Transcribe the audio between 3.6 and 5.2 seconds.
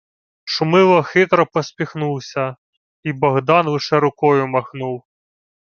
лише рукою махнув.